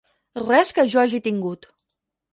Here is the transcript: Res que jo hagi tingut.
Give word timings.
Res 0.45 0.71
que 0.79 0.85
jo 0.95 1.03
hagi 1.03 1.21
tingut. 1.31 1.69